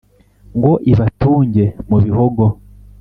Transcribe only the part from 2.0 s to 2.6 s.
Bihogo,